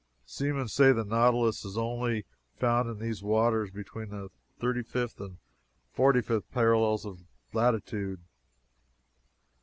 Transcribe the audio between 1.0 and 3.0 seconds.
nautilus is only found in